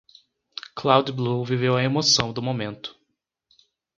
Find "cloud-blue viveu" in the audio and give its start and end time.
0.75-1.75